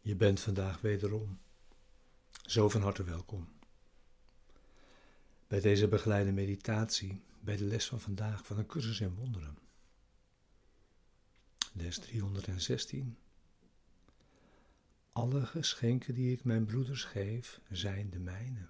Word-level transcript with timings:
Je 0.00 0.16
bent 0.16 0.40
vandaag 0.40 0.80
wederom 0.80 1.40
zo 2.42 2.68
van 2.68 2.82
harte 2.82 3.04
welkom. 3.04 3.48
Bij 5.46 5.60
deze 5.60 5.88
begeleide 5.88 6.32
meditatie, 6.32 7.22
bij 7.40 7.56
de 7.56 7.64
les 7.64 7.86
van 7.86 8.00
vandaag 8.00 8.46
van 8.46 8.58
een 8.58 8.66
cursus 8.66 9.00
in 9.00 9.14
wonderen. 9.14 9.58
Les 11.72 11.98
316. 11.98 13.18
Alle 15.12 15.46
geschenken 15.46 16.14
die 16.14 16.32
ik 16.32 16.44
mijn 16.44 16.64
broeders 16.64 17.04
geef, 17.04 17.60
zijn 17.70 18.10
de 18.10 18.18
mijne. 18.18 18.68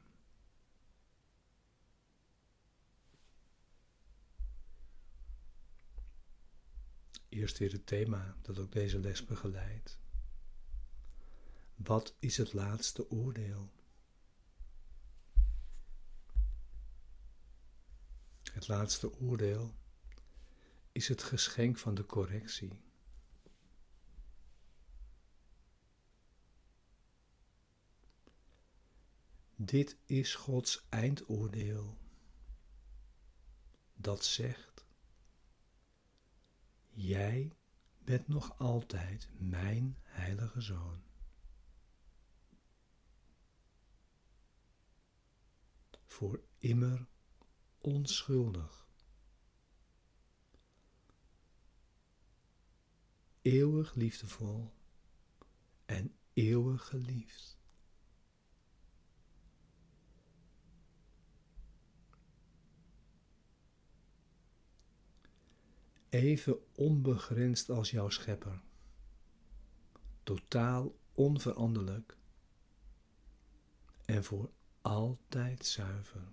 Eerst 7.28 7.58
weer 7.58 7.72
het 7.72 7.86
thema 7.86 8.36
dat 8.42 8.58
ook 8.58 8.72
deze 8.72 8.98
les 8.98 9.24
begeleidt. 9.24 9.99
Wat 11.82 12.14
is 12.18 12.36
het 12.36 12.52
laatste 12.52 13.10
oordeel? 13.10 13.72
Het 18.52 18.68
laatste 18.68 19.20
oordeel 19.20 19.74
is 20.92 21.08
het 21.08 21.22
geschenk 21.22 21.78
van 21.78 21.94
de 21.94 22.06
correctie. 22.06 22.82
Dit 29.56 29.96
is 30.06 30.34
Gods 30.34 30.86
eindoordeel. 30.88 31.98
Dat 33.94 34.24
zegt: 34.24 34.84
Jij 36.90 37.52
bent 37.98 38.28
nog 38.28 38.58
altijd 38.58 39.28
mijn 39.38 39.96
heilige 40.02 40.60
zoon. 40.60 41.09
Voor 46.10 46.40
immer 46.58 47.06
onschuldig. 47.78 48.88
Eeuwig 53.42 53.94
liefdevol 53.94 54.72
en 55.86 56.14
eeuwig 56.32 56.86
geliefd. 56.86 57.60
even 66.10 66.74
onbegrensd 66.74 67.70
als 67.70 67.90
jouw 67.90 68.08
schepper, 68.08 68.62
totaal 70.22 70.94
onveranderlijk 71.14 72.16
en 74.04 74.24
voor 74.24 74.50
altijd 74.82 75.66
zuiver. 75.66 76.32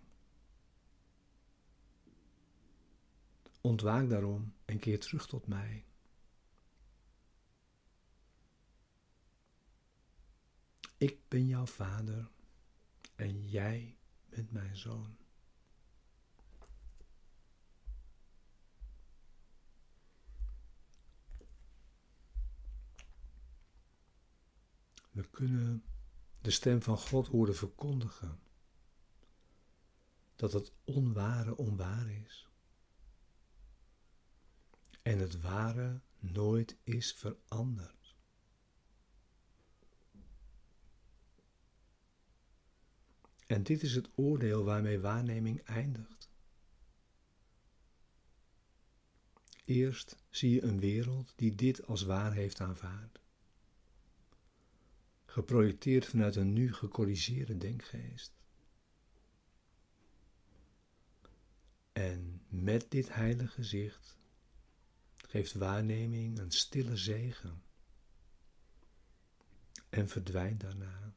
Ontwaak 3.62 4.09
daarom 4.09 4.53
en 4.66 4.80
keer 4.80 5.00
terug 5.00 5.28
tot 5.28 5.47
mij. 5.47 5.85
Ik 10.97 11.28
ben 11.28 11.47
jouw 11.47 11.66
vader 11.66 12.30
en 13.16 13.50
jij 13.50 13.97
bent 14.30 14.52
mijn 14.52 14.78
zoon. 14.78 15.18
We 25.12 25.28
kunnen 25.29 25.84
de 26.47 26.53
stem 26.53 26.81
van 26.81 26.97
God 26.97 27.28
horen 27.28 27.56
verkondigen 27.56 28.40
dat 30.35 30.53
het 30.53 30.72
onware 30.84 31.58
onwaar 31.58 32.09
is 32.09 32.47
en 35.02 35.19
het 35.19 35.41
ware 35.41 36.02
nooit 36.19 36.78
is 36.84 37.13
veranderd. 37.13 38.16
En 43.47 43.64
dit 43.64 43.84
is 43.84 43.96
het 43.96 44.09
oordeel 44.16 44.64
waarmee 44.64 45.00
waarneming 45.00 45.64
eindigt. 45.64 46.29
Eerst 49.66 50.16
zie 50.29 50.52
je 50.52 50.64
een 50.64 50.79
wereld 50.79 51.34
die 51.35 51.56
dit 51.56 51.85
als 51.85 52.03
waar 52.03 52.34
heeft 52.34 52.59
aanvaard 52.59 53.19
geprojecteerd 55.38 56.06
vanuit 56.06 56.36
een 56.36 56.53
nu 56.53 56.74
gecorrigeerde 56.74 57.58
denkgeest. 57.58 58.34
En 61.92 62.42
met 62.48 62.92
dit 62.92 63.14
heilige 63.14 63.64
zicht 63.64 64.18
geeft 65.18 65.53
waarneming 65.53 66.40
een 66.40 66.52
stille 66.52 66.96
zegen 66.96 67.62
en 69.90 70.08
verdwijnt 70.08 70.62
daarna. 70.62 71.14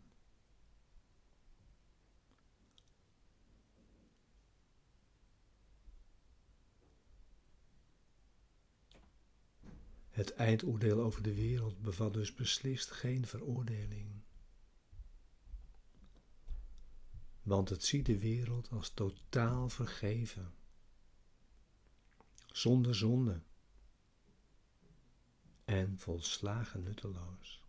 Het 10.20 10.34
eindoordeel 10.34 11.00
over 11.00 11.22
de 11.22 11.34
wereld 11.34 11.82
bevat 11.82 12.14
dus 12.14 12.34
beslist 12.34 12.90
geen 12.90 13.26
veroordeling. 13.26 14.22
Want 17.42 17.68
het 17.68 17.84
ziet 17.84 18.06
de 18.06 18.18
wereld 18.18 18.70
als 18.70 18.90
totaal 18.90 19.68
vergeven, 19.68 20.54
zonder 22.46 22.94
zonde 22.94 23.42
en 25.64 25.98
volslagen 25.98 26.82
nutteloos. 26.82 27.62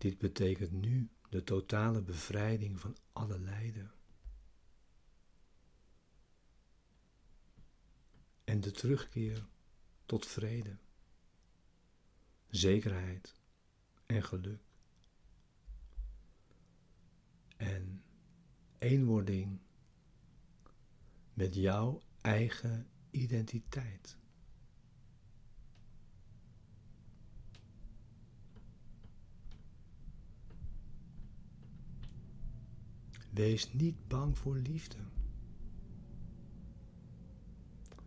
Dit 0.00 0.18
betekent 0.18 0.72
nu 0.72 1.10
de 1.28 1.44
totale 1.44 2.02
bevrijding 2.02 2.80
van 2.80 2.96
alle 3.12 3.38
lijden. 3.38 3.92
En 8.44 8.60
de 8.60 8.70
terugkeer 8.70 9.46
tot 10.06 10.26
vrede, 10.26 10.78
zekerheid 12.48 13.34
en 14.06 14.22
geluk. 14.24 14.62
En 17.56 18.02
eenwording 18.78 19.60
met 21.34 21.54
jouw 21.54 22.02
eigen 22.20 22.90
identiteit. 23.10 24.19
Wees 33.30 33.72
niet 33.72 34.08
bang 34.08 34.38
voor 34.38 34.56
liefde. 34.56 34.98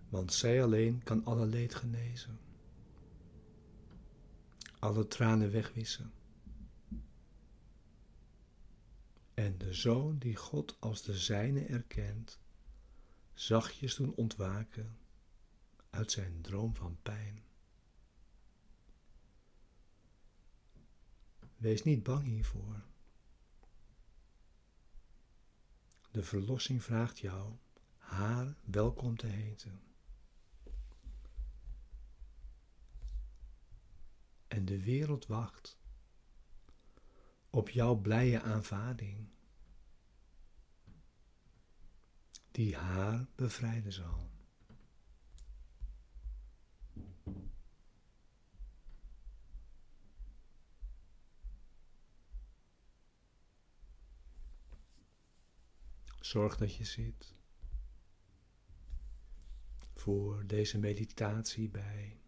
Want 0.09 0.33
zij 0.33 0.63
alleen 0.63 1.03
kan 1.03 1.25
alle 1.25 1.45
leed 1.45 1.75
genezen, 1.75 2.39
alle 4.79 5.07
tranen 5.07 5.51
wegwissen. 5.51 6.11
En 9.33 9.57
de 9.57 9.73
zoon 9.73 10.17
die 10.17 10.35
God 10.35 10.77
als 10.79 11.01
de 11.03 11.17
zijne 11.17 11.65
erkent, 11.65 12.39
zachtjes 13.33 13.95
doen 13.95 14.15
ontwaken 14.15 14.97
uit 15.89 16.11
zijn 16.11 16.41
droom 16.41 16.75
van 16.75 16.97
pijn. 17.01 17.43
Wees 21.57 21.83
niet 21.83 22.03
bang 22.03 22.25
hiervoor. 22.25 22.83
De 26.13 26.23
verlossing 26.23 26.83
vraagt 26.83 27.19
jou 27.19 27.53
haar 27.97 28.55
welkom 28.63 29.17
te 29.17 29.27
heten. 29.27 29.81
En 34.47 34.65
de 34.65 34.83
wereld 34.83 35.25
wacht 35.25 35.77
op 37.49 37.69
jouw 37.69 37.95
blije 37.95 38.41
aanvaarding, 38.41 39.27
die 42.51 42.75
haar 42.75 43.27
bevrijden 43.35 43.93
zal. 43.93 44.32
Zorg 56.23 56.57
dat 56.57 56.75
je 56.75 56.83
zit 56.83 57.35
voor 59.93 60.47
deze 60.47 60.79
meditatie 60.79 61.69
bij 61.69 62.19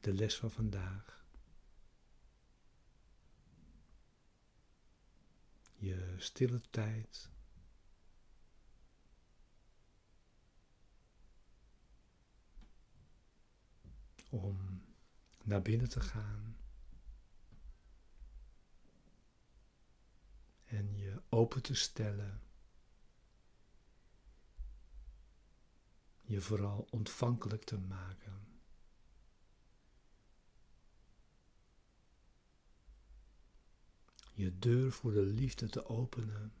de 0.00 0.14
les 0.14 0.36
van 0.36 0.50
vandaag. 0.50 1.26
Je 5.74 6.14
stille 6.18 6.60
tijd. 6.70 7.30
Om 14.30 14.84
naar 15.42 15.62
binnen 15.62 15.88
te 15.88 16.00
gaan. 16.00 16.63
En 20.74 20.96
je 20.96 21.22
open 21.28 21.62
te 21.62 21.74
stellen. 21.74 22.40
Je 26.20 26.40
vooral 26.40 26.86
ontvankelijk 26.90 27.64
te 27.64 27.78
maken. 27.78 28.46
Je 34.32 34.58
deur 34.58 34.92
voor 34.92 35.12
de 35.12 35.22
liefde 35.22 35.68
te 35.68 35.86
openen. 35.86 36.52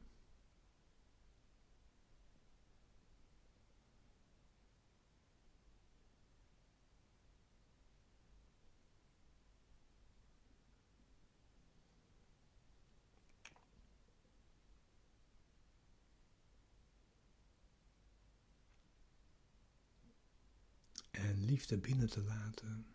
en 21.14 21.43
liefde 21.54 21.78
binnen 21.78 22.10
te 22.10 22.22
laten. 22.22 22.86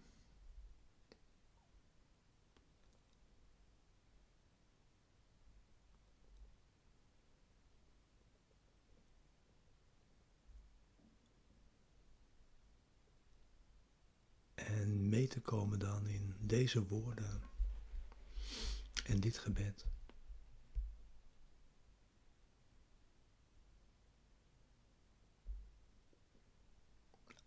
En 14.56 15.10
mee 15.10 15.28
te 15.28 15.42
komen 15.42 15.80
dan 15.80 16.08
in 16.08 16.36
deze 16.40 16.88
woorden 16.88 17.42
en 19.06 19.20
dit 19.20 19.38
gebed. 19.38 19.86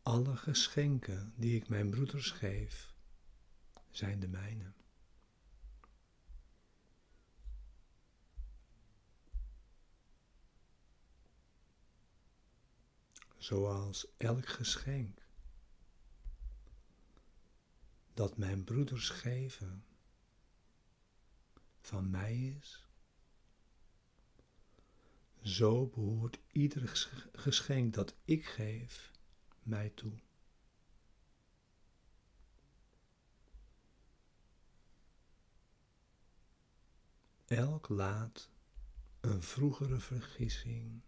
Alle 0.03 0.37
geschenken 0.37 1.33
die 1.37 1.57
ik 1.57 1.69
mijn 1.69 1.91
broeders 1.91 2.31
geef, 2.31 2.95
zijn 3.91 4.21
de 4.21 4.29
mijne. 4.29 4.73
Zoals 13.39 14.07
elk 14.17 14.47
geschenk 14.47 15.23
dat 18.15 18.37
mijn 18.37 18.65
broeders 18.65 19.09
geven 19.09 19.85
van 21.81 22.11
mij 22.11 22.57
is, 22.61 22.87
zo 25.43 25.87
behoort 25.87 26.39
ieder 26.53 26.89
geschenk 27.33 27.95
dat 27.95 28.15
ik 28.25 28.47
geef 28.47 29.12
mij 29.63 29.91
toe. 29.91 30.13
Elk 37.47 37.89
laat 37.89 38.51
een 39.21 39.43
vroegere 39.43 39.99
vergissing 39.99 41.01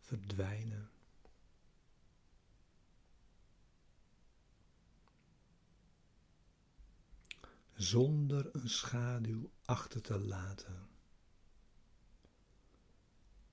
verdwijnen. 0.00 0.90
Zonder 7.74 8.54
een 8.54 8.68
schaduw 8.68 9.50
achter 9.64 10.02
te 10.02 10.18
laten 10.18 10.88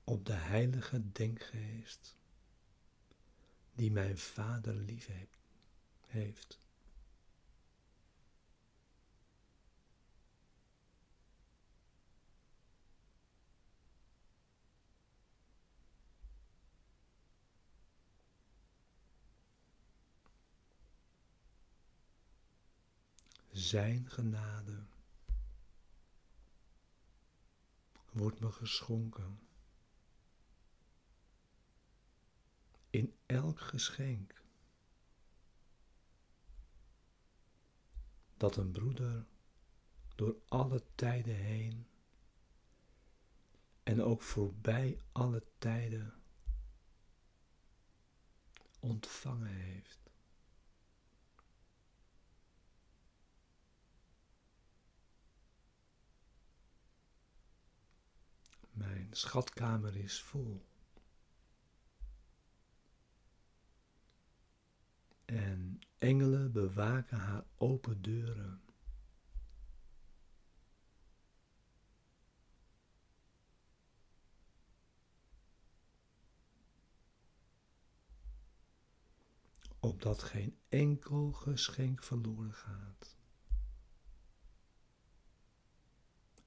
op 0.03 0.25
de 0.25 0.33
heilige 0.33 1.11
denkgeest 1.11 2.15
die 3.75 3.91
mijn 3.91 4.17
vader 4.17 4.73
lief 4.73 5.09
heeft. 6.07 6.59
Zijn 23.51 24.09
genade 24.09 24.83
wordt 28.11 28.39
me 28.39 28.51
geschonken. 28.51 29.39
In 32.95 33.15
elk 33.25 33.59
geschenk 33.59 34.43
dat 38.37 38.55
een 38.55 38.71
broeder 38.71 39.25
door 40.15 40.35
alle 40.47 40.83
tijden 40.95 41.35
heen 41.35 41.87
en 43.83 44.01
ook 44.01 44.21
voorbij 44.21 44.99
alle 45.11 45.43
tijden 45.57 46.13
ontvangen 48.79 49.53
heeft. 49.53 49.99
Mijn 58.71 59.07
schatkamer 59.11 59.95
is 59.95 60.21
vol. 60.21 60.65
en 65.25 65.79
engelen 65.97 66.51
bewaken 66.51 67.17
haar 67.17 67.45
open 67.57 68.01
deuren. 68.01 68.61
Opdat 79.79 80.23
geen 80.23 80.57
enkel 80.69 81.31
geschenk 81.31 82.03
verloren 82.03 82.53
gaat. 82.53 83.17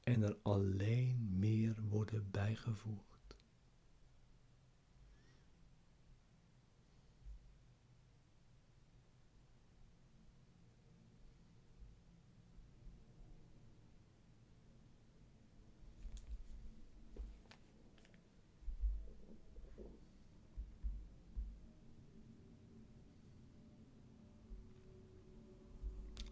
En 0.03 0.23
er 0.23 0.37
alleen 0.43 1.39
meer 1.39 1.83
worden 1.83 2.31
bijgevoegd. 2.31 3.18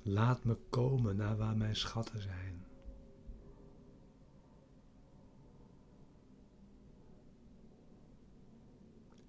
Laat 0.09 0.45
me 0.45 0.55
komen 0.55 1.17
naar 1.17 1.37
waar 1.37 1.57
mijn 1.57 1.77
schatten 1.77 2.23
zijn. 2.23 2.65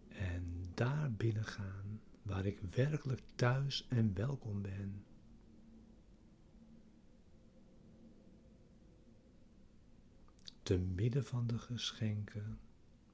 En 0.07 0.71
daar 0.73 1.11
binnen 1.11 1.45
gaan 1.45 2.01
waar 2.21 2.45
ik 2.45 2.59
werkelijk 2.59 3.21
thuis 3.35 3.87
en 3.87 4.13
welkom 4.13 4.61
ben. 4.61 5.05
Te 10.63 10.77
midden 10.77 11.25
van 11.25 11.47
de 11.47 11.57
geschenken 11.57 12.59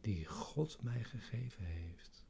die 0.02 0.26
God 0.26 0.82
mij 0.82 1.04
gegeven 1.04 1.64
heeft. 1.64 2.26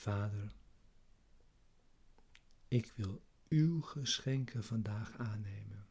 Vader, 0.00 0.52
ik 2.68 2.92
wil 2.96 3.22
uw 3.48 3.80
geschenken 3.80 4.64
vandaag 4.64 5.18
aannemen. 5.18 5.86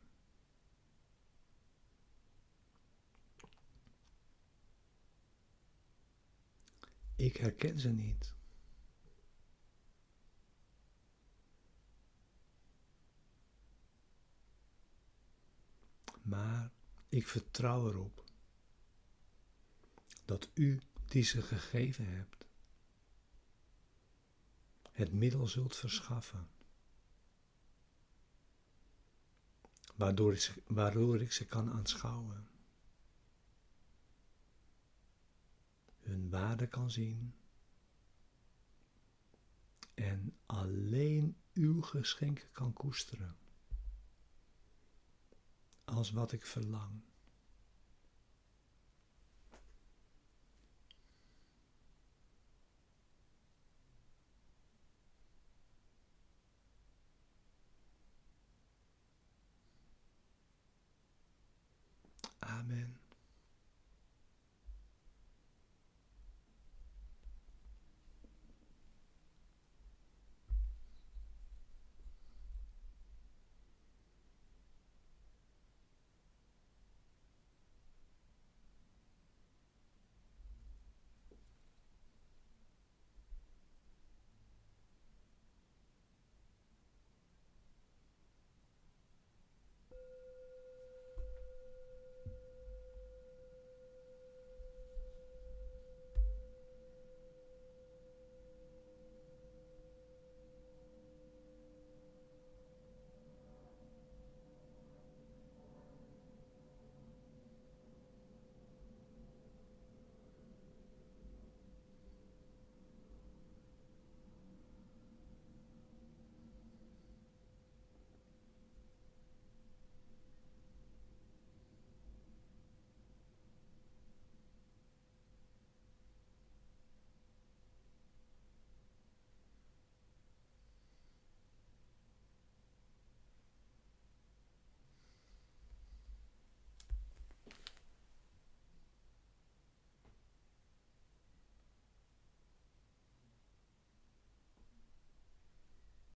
Ik 7.16 7.38
herken 7.38 7.80
ze 7.80 7.90
niet. 7.90 8.34
Maar 16.22 16.72
ik 17.10 17.28
vertrouw 17.28 17.90
erop 17.90 18.24
dat 20.26 20.50
u 20.54 20.82
die 21.06 21.24
ze 21.24 21.42
gegeven 21.42 22.06
hebt, 22.06 22.39
het 25.00 25.14
middel 25.14 25.48
zult 25.48 25.76
verschaffen, 25.76 26.48
waardoor 30.68 31.22
ik 31.22 31.32
ze, 31.32 31.46
kan 31.46 31.72
aanschouwen, 31.72 32.48
hun 36.00 36.30
waarde 36.30 36.68
kan 36.68 36.92
zien. 36.92 37.34
En 39.94 40.38
alleen 40.46 41.38
uw 41.54 41.82
geschenken 41.82 42.52
kan 42.52 42.74
koesteren. 42.74 43.38
Als 45.84 46.12
wat 46.12 46.32
ik 46.32 46.46
verlang. 46.46 47.09